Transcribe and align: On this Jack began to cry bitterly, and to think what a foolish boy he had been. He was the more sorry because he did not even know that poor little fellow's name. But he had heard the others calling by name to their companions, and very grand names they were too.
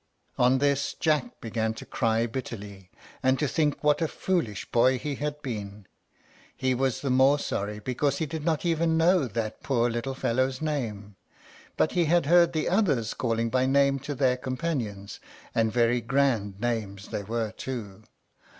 On 0.39 0.57
this 0.57 0.95
Jack 0.95 1.39
began 1.41 1.75
to 1.75 1.85
cry 1.85 2.25
bitterly, 2.25 2.89
and 3.21 3.37
to 3.37 3.47
think 3.47 3.83
what 3.83 4.01
a 4.01 4.07
foolish 4.07 4.65
boy 4.71 4.97
he 4.97 5.13
had 5.13 5.39
been. 5.43 5.85
He 6.57 6.73
was 6.73 7.01
the 7.01 7.11
more 7.11 7.37
sorry 7.37 7.77
because 7.77 8.17
he 8.17 8.25
did 8.25 8.43
not 8.43 8.65
even 8.65 8.97
know 8.97 9.27
that 9.27 9.61
poor 9.61 9.91
little 9.91 10.15
fellow's 10.15 10.59
name. 10.59 11.17
But 11.77 11.91
he 11.91 12.05
had 12.05 12.25
heard 12.25 12.53
the 12.53 12.67
others 12.67 13.13
calling 13.13 13.51
by 13.51 13.67
name 13.67 13.99
to 13.99 14.15
their 14.15 14.37
companions, 14.37 15.19
and 15.53 15.71
very 15.71 16.01
grand 16.01 16.59
names 16.59 17.09
they 17.09 17.21
were 17.21 17.51
too. 17.51 18.01